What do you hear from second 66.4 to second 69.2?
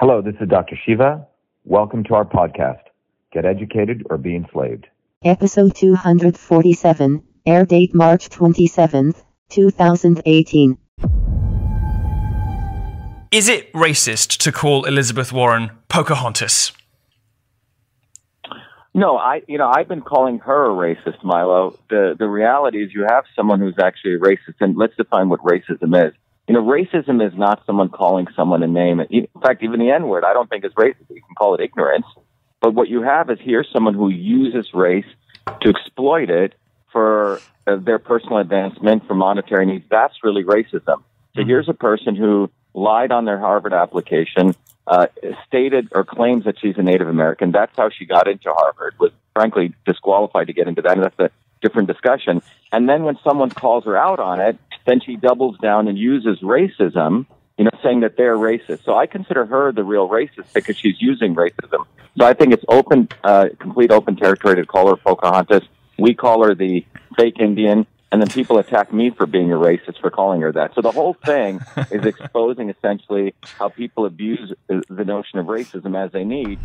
her the fake Indian and then people attack me